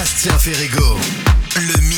[0.00, 0.98] Bastien Ferrigo,
[1.56, 1.89] le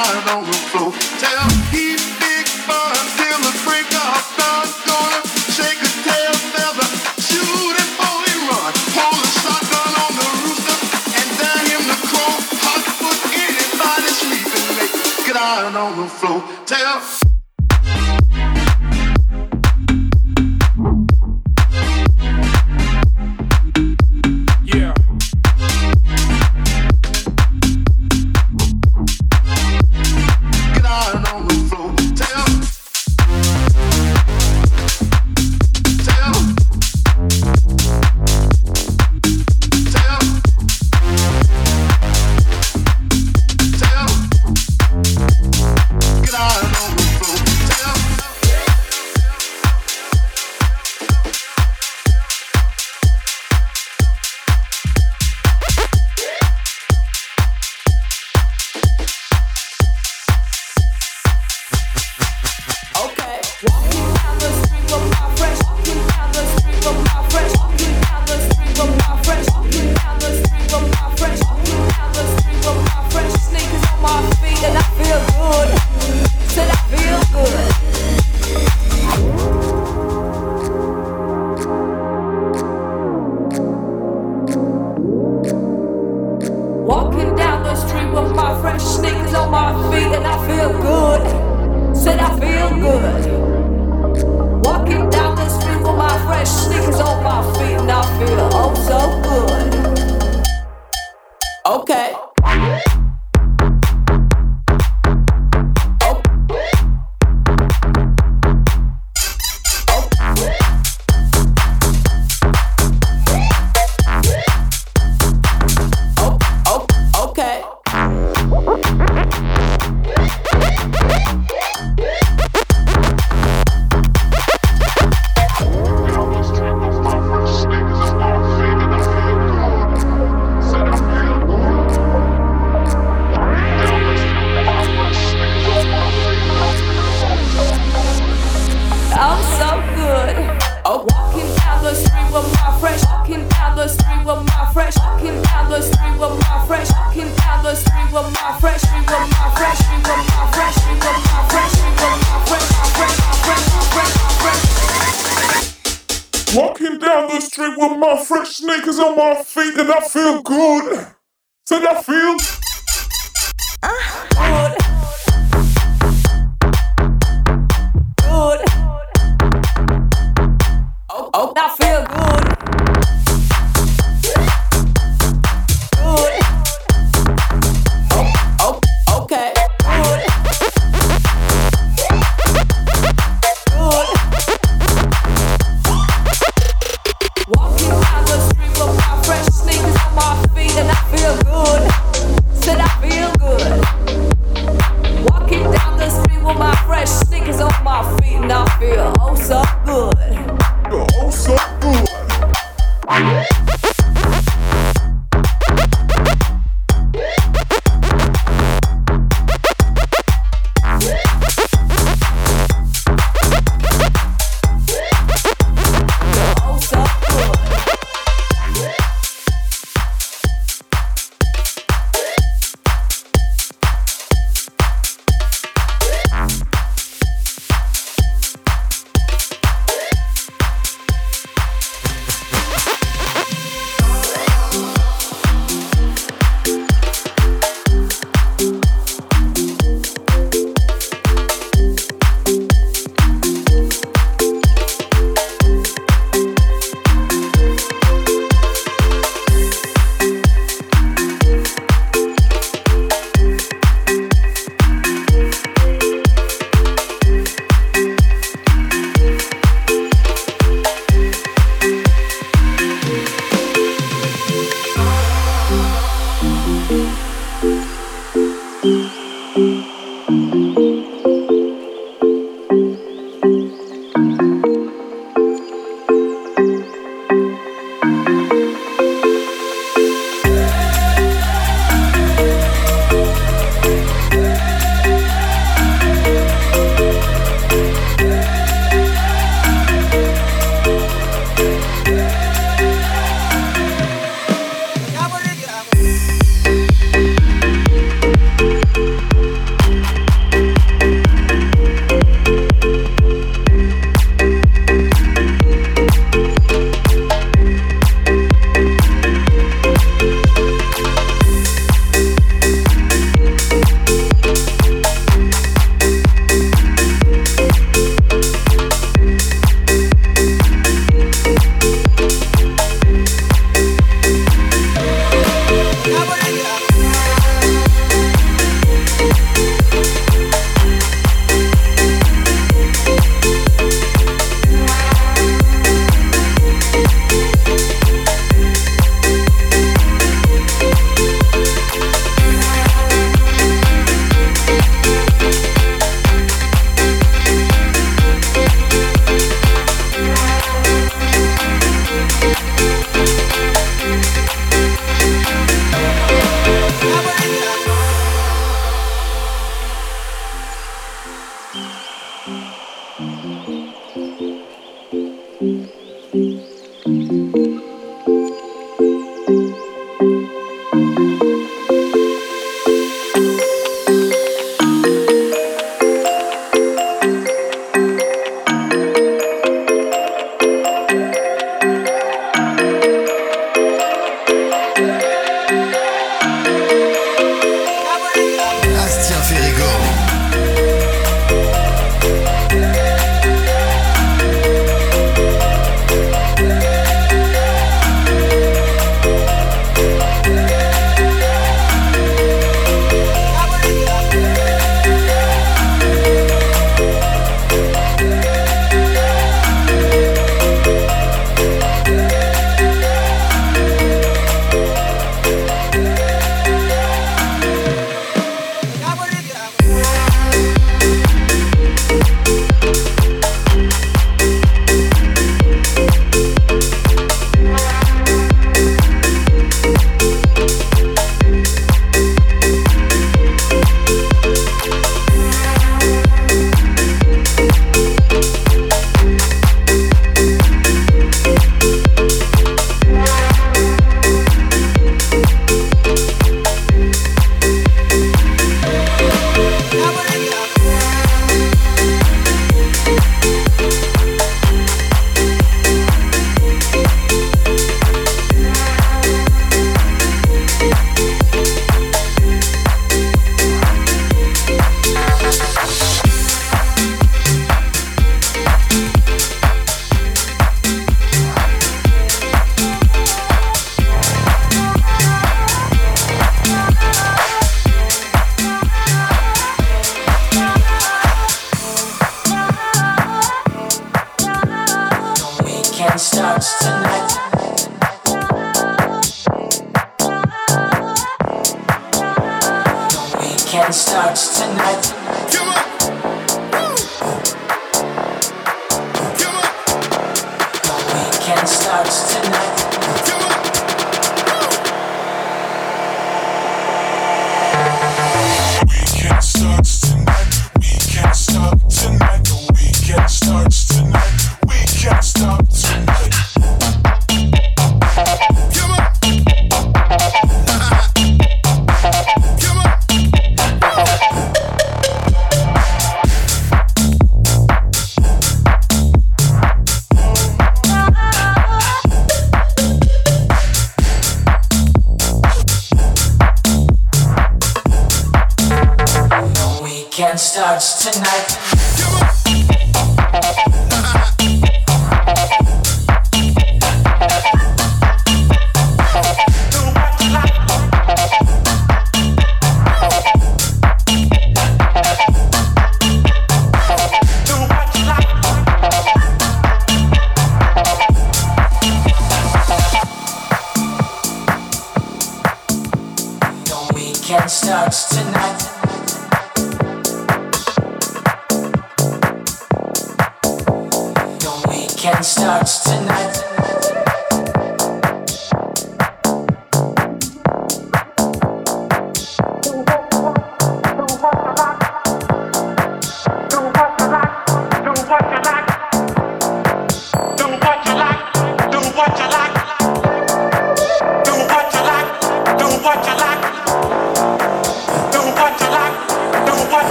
[0.00, 0.57] I don't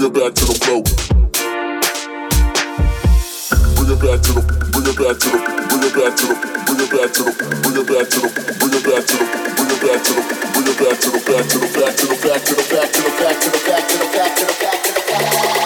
[0.00, 0.80] Bring it back to the flow.
[3.76, 4.40] Bring it back to the,
[4.72, 5.36] bring it back to the,
[5.68, 8.32] bring it back to the, bring it back to the, bring it back to the,
[8.56, 9.28] bring it back to the,
[9.60, 10.24] bring it back to the,
[10.56, 12.56] bring it back to the, back to the, back to the, back to the, back
[12.56, 14.80] to the, back to the, back to the, back to the, back to the, back
[14.80, 15.59] to the.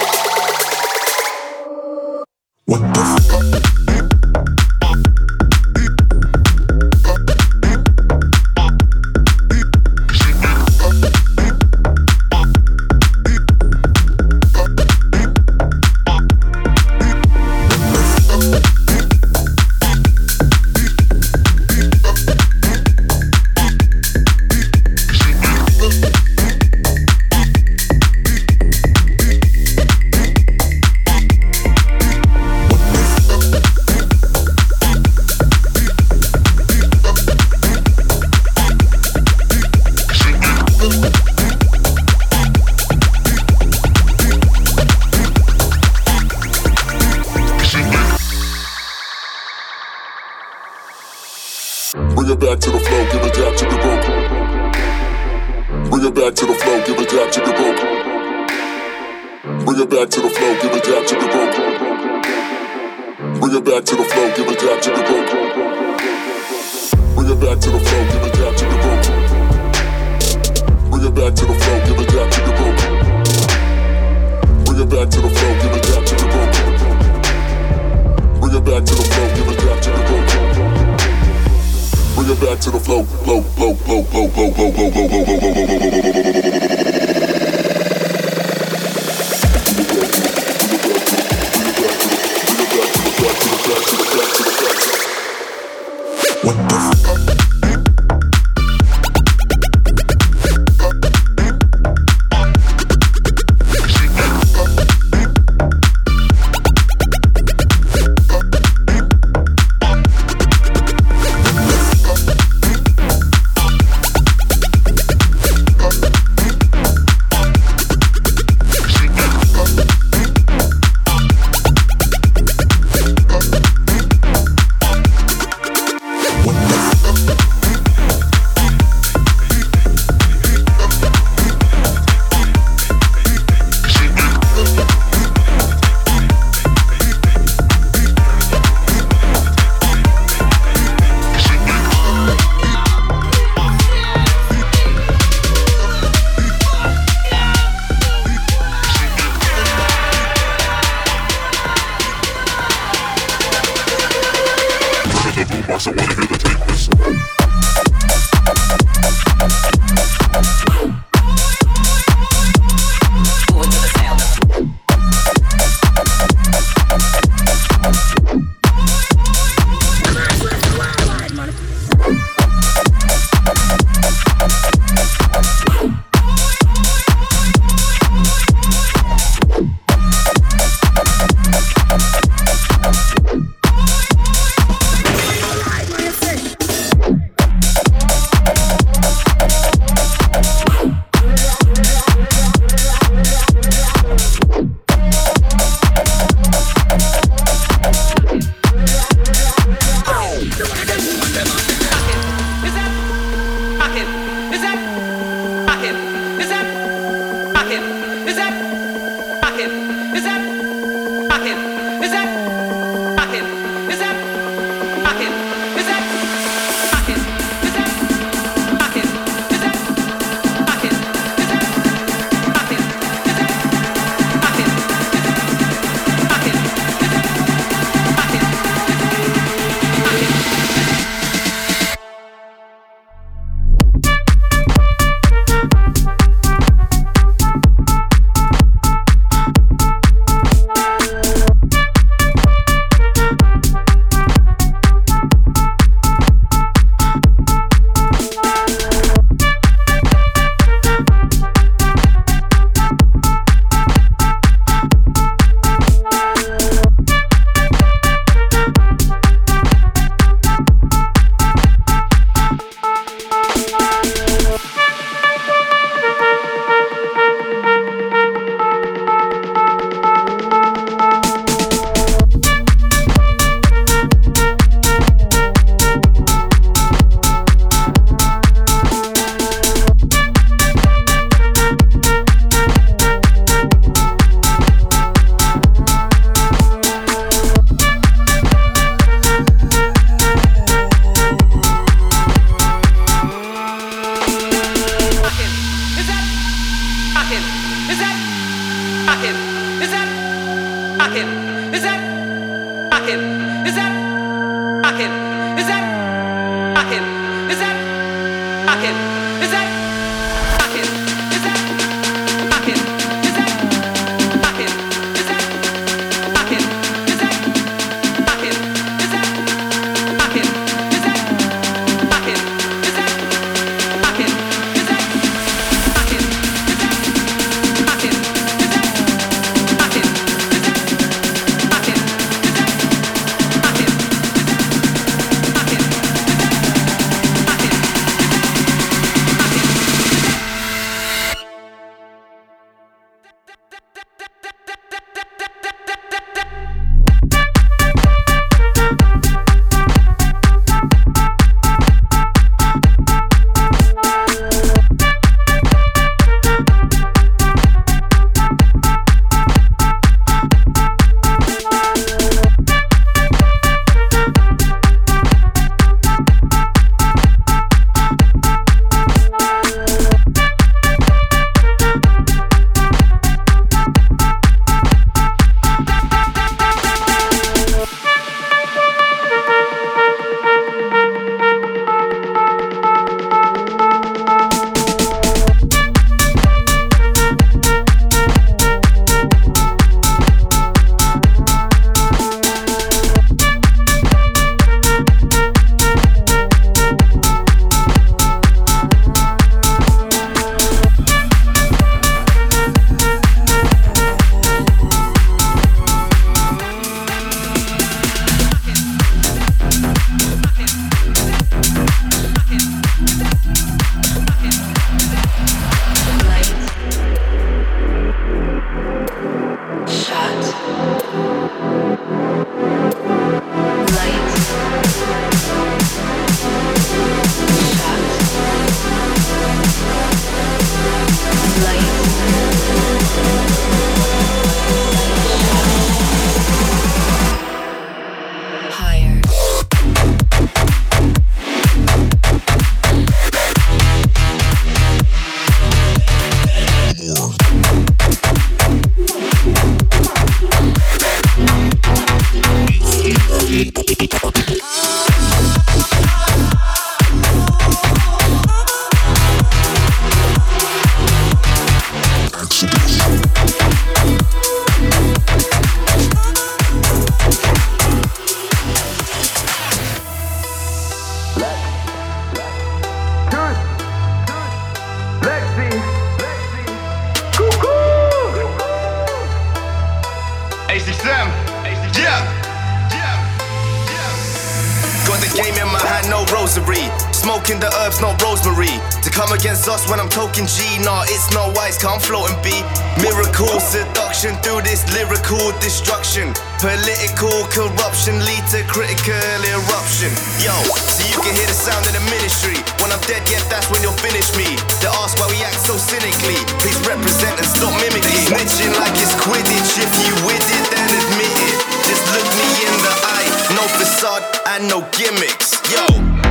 [489.65, 492.55] Come us when I'm talking G, nah, it's no wise, can't float and be.
[493.01, 496.33] Miracle seduction through this lyrical destruction.
[496.61, 500.13] Political corruption lead to critical eruption.
[500.41, 502.57] Yo, so you can hear the sound of the ministry.
[502.81, 504.49] When I'm dead, yeah, that's when you'll finish me.
[504.81, 506.39] They ask why we act so cynically.
[506.61, 508.29] Please represent and stop mimicking.
[508.29, 509.81] Snitching like it's Quidditch.
[509.81, 511.57] If you with it, then admit it.
[511.89, 513.31] Just look me in the eye.
[513.57, 514.25] No facade
[514.57, 515.57] and no gimmicks.
[515.73, 516.24] Yo.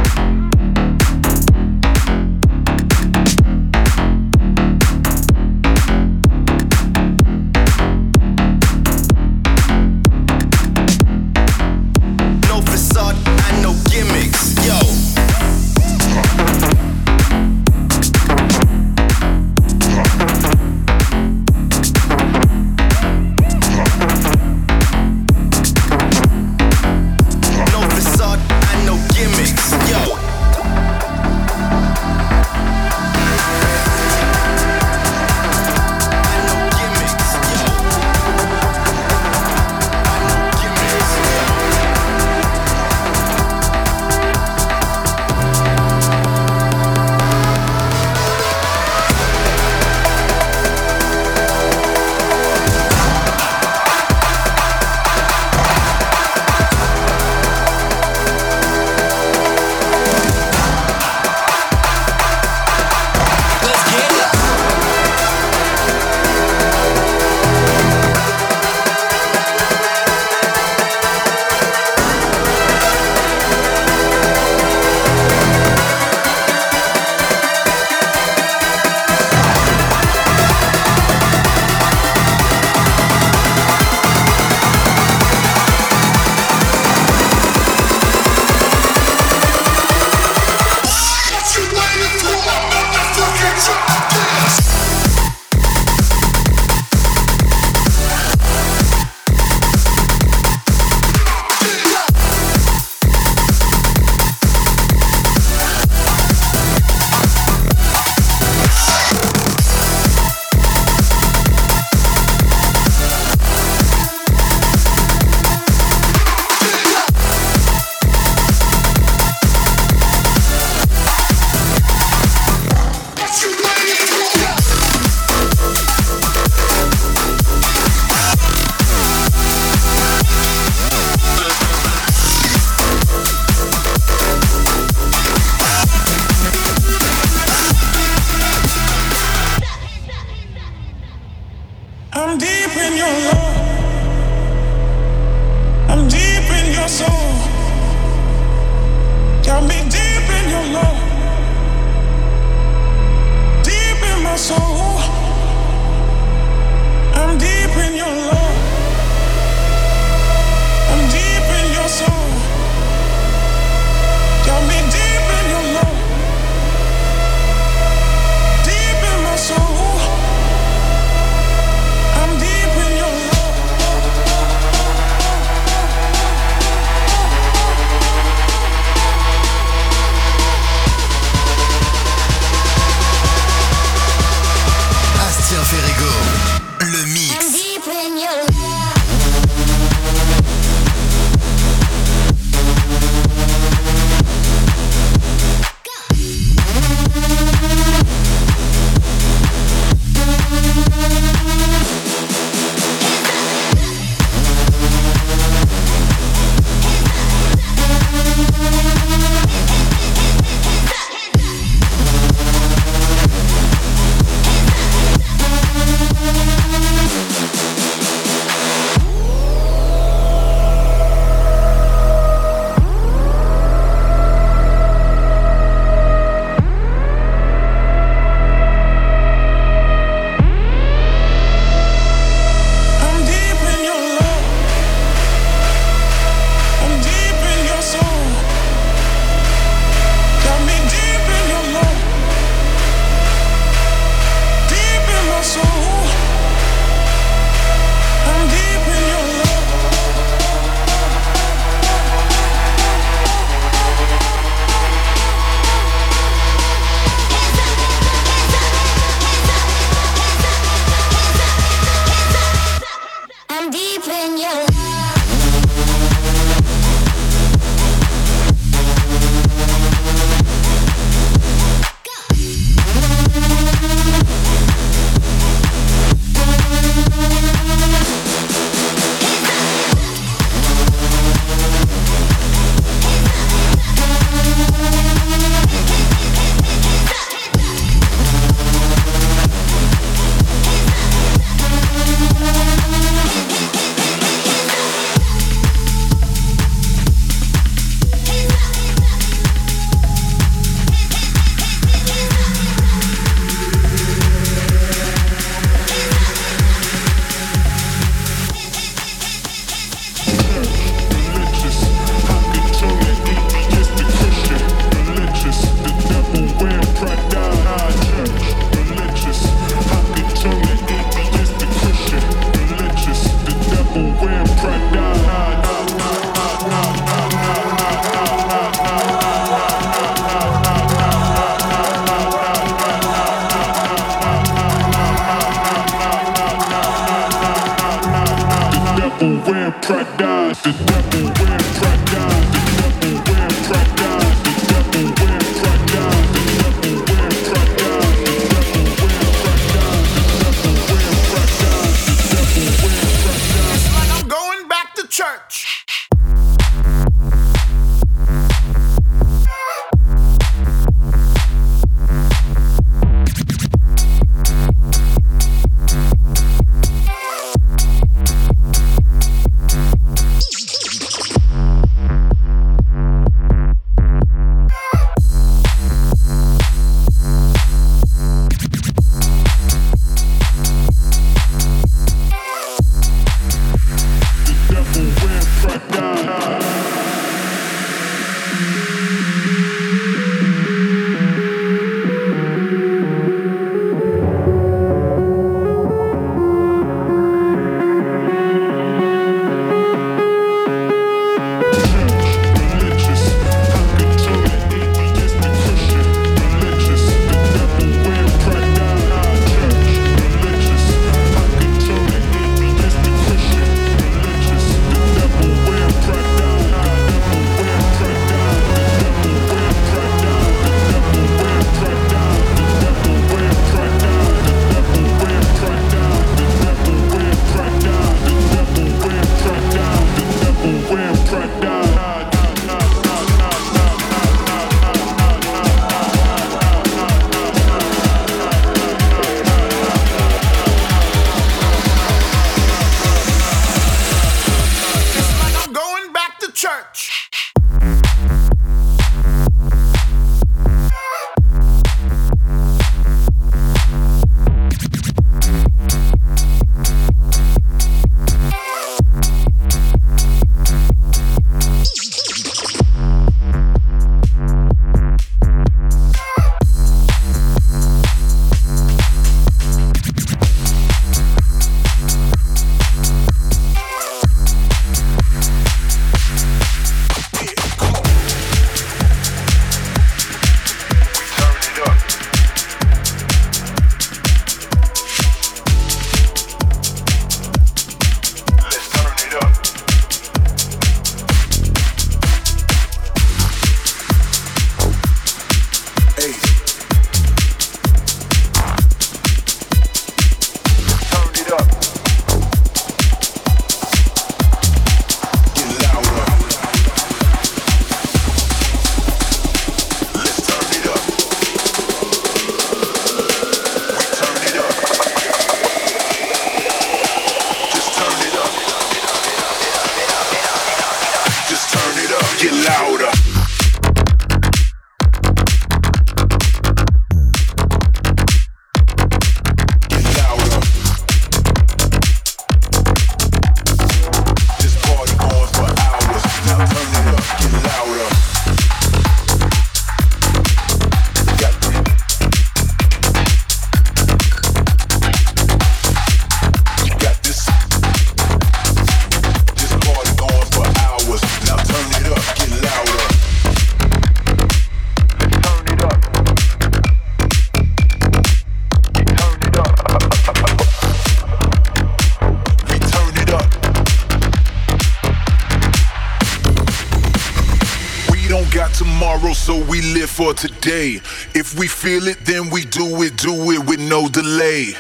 [570.08, 571.02] For today.
[571.34, 574.74] If we feel it, then we do it, do it with no delay.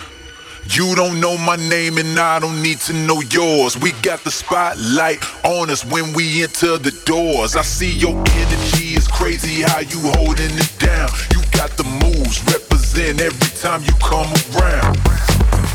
[0.70, 3.78] You don't know my name and I don't need to know yours.
[3.78, 7.56] We got the spotlight on us when we enter the doors.
[7.56, 11.10] I see your energy is crazy how you holding it down.
[11.36, 14.96] You got the moves, represent every time you come around.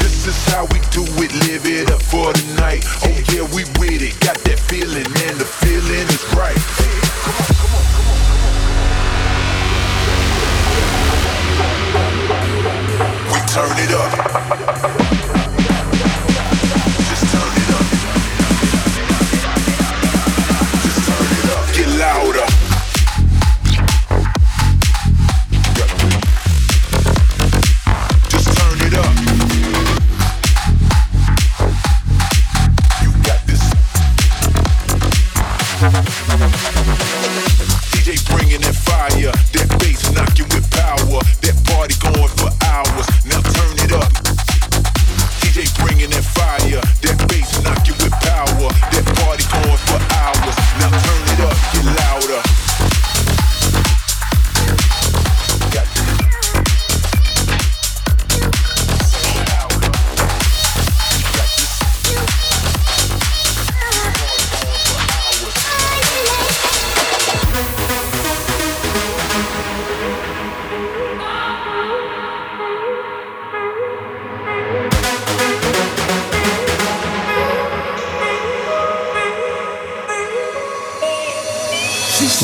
[0.00, 2.82] This is how we do it, live it up for the night.
[3.04, 6.88] Oh yeah, we with it, got that feeling and the feeling is right.
[7.68, 7.98] turn it up.
[7.98, 8.07] Now
[13.54, 14.97] turn it up.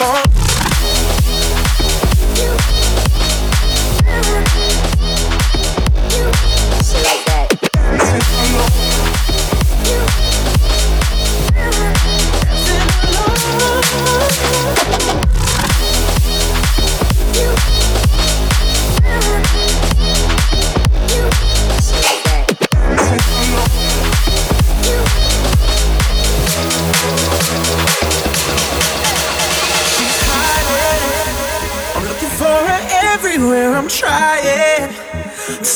[0.00, 0.39] Why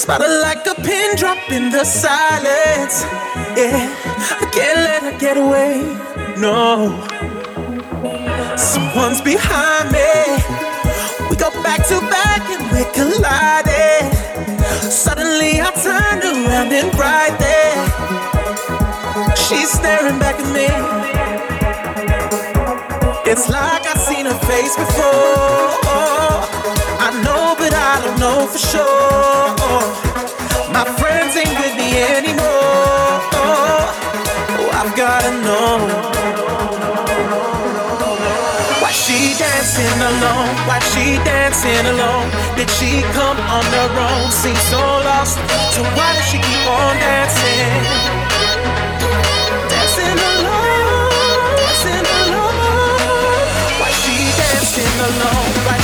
[0.05, 3.05] Spot like a pin drop in the silence.
[3.57, 3.89] Yeah,
[4.39, 5.81] I can't let her get away.
[6.37, 6.93] No,
[8.55, 10.13] someone's behind me.
[11.31, 14.13] We go back to back and we're colliding.
[14.91, 17.77] Suddenly I turned around and right there,
[19.35, 20.69] she's staring back at me.
[23.25, 26.64] It's like I've seen her face before.
[28.47, 29.55] For sure.
[30.73, 33.21] My friends ain't with me anymore.
[33.33, 35.79] Oh, I've gotta know.
[38.83, 40.51] Why she dancing alone?
[40.69, 42.29] Why she dancing alone?
[42.57, 44.31] Did she come on her own?
[44.31, 45.39] Seems so lost.
[45.75, 47.83] So why does she keep on dancing?
[49.73, 53.41] Dancing alone, dancing alone.
[53.81, 55.51] Why she dancing alone?
[55.67, 55.84] Why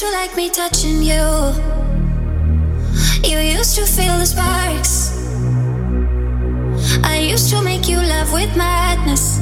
[0.00, 1.52] used to like me touching you.
[3.22, 5.12] You used to feel the sparks.
[7.04, 9.40] I used to make you love with madness.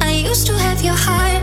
[0.00, 1.42] I used to have your heart.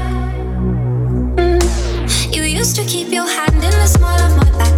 [1.38, 2.36] Mm.
[2.36, 4.69] You used to keep your hand in the small of my back.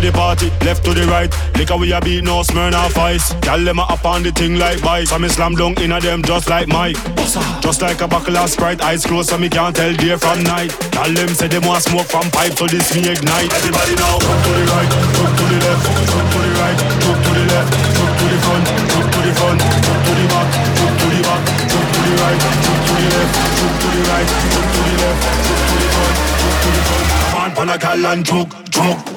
[0.00, 0.26] Keep on?
[0.26, 1.30] party, left to the right.
[1.54, 3.32] Liquor we a beat, no Smirnoff Ice.
[3.46, 5.10] Gal them a up on the thing like bice.
[5.10, 6.98] So me slam dunk in a them just like Mike.
[7.62, 10.74] Just like a buckle of Sprite, eyes closed so me can't tell day from night.
[10.90, 13.52] Gal them say them want smoke from pipe, so this me ignite.
[13.54, 17.18] Everybody now, jump to the right, jump to the left, jump to the right, jump
[17.22, 20.48] to the left, jump to the front, jump to the front, jump to the back,
[20.74, 24.02] jump to the back, jump to the right, jump to the left, jump to the
[24.10, 27.06] right, jump to the left, jump to the front, jump to the front.
[27.36, 29.15] On, pan a gal and choke, choke.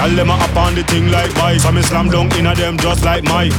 [0.00, 1.62] Tell them up on the thing like vice.
[1.62, 3.52] So me slam dunk in a them just like Mike.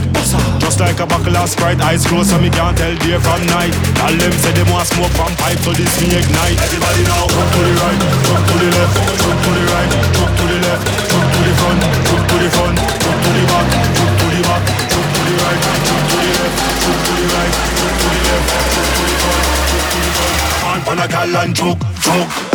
[0.58, 3.70] Just like a buckle of Sprite, eyes closed so me can't tell day from night.
[4.02, 6.58] Tell them say they want smoke from pipe, so this me ignite.
[6.66, 10.34] Everybody now, jump to the right, jump to the left, jump to the right, jump
[10.34, 10.84] to the left,
[11.14, 11.80] jump to the front,
[12.10, 15.34] jump to the front, jump to the back, jump to the back, jump to the
[15.46, 19.04] right, jump to the left, jump to the right, jump to the left, jump to
[19.06, 20.82] the front, jump to the front.
[20.90, 22.51] Pan a gal and choke, choke.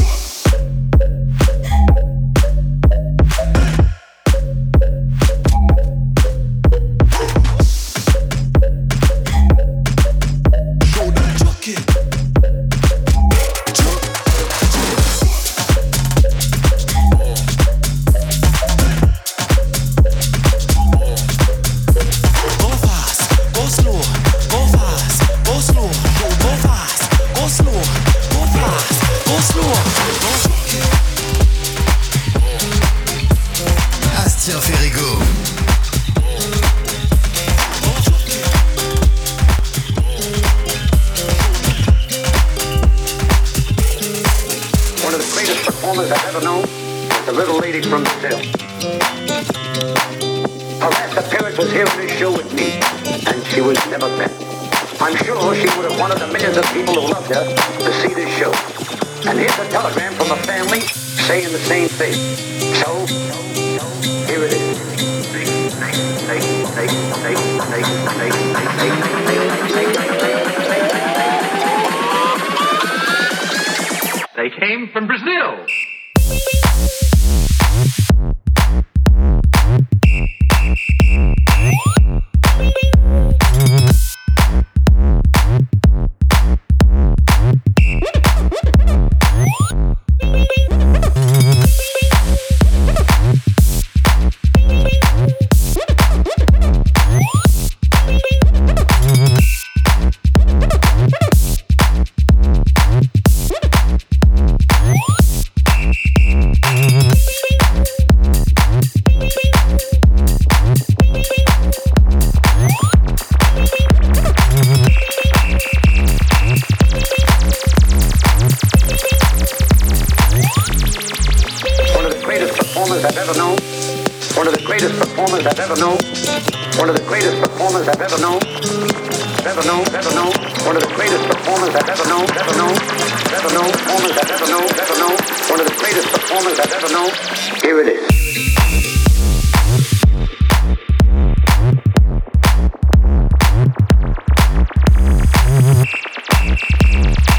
[27.58, 27.72] Bonsoir,
[28.34, 31.05] bonsoir, go bonsoir.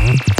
[0.08, 0.37] Mm-hmm.